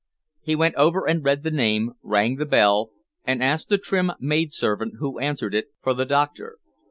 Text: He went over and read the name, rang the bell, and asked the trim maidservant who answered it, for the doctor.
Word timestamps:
He 0.41 0.55
went 0.55 0.73
over 0.77 1.07
and 1.07 1.23
read 1.23 1.43
the 1.43 1.51
name, 1.51 1.91
rang 2.01 2.37
the 2.37 2.45
bell, 2.47 2.89
and 3.23 3.43
asked 3.43 3.69
the 3.69 3.77
trim 3.77 4.09
maidservant 4.19 4.95
who 4.97 5.19
answered 5.19 5.53
it, 5.53 5.67
for 5.83 5.93
the 5.93 6.05
doctor. 6.05 6.57